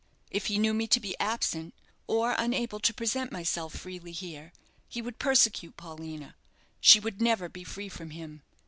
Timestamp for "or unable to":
2.07-2.91